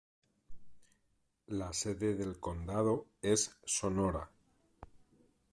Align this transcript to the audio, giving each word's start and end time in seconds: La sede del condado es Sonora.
La 1.49 1.71
sede 1.73 2.15
del 2.15 2.39
condado 2.39 3.05
es 3.21 3.55
Sonora. 3.65 4.27